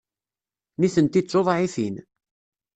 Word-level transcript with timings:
Nitenti 0.79 1.21
d 1.23 1.25
tuḍɛifin. 1.29 1.95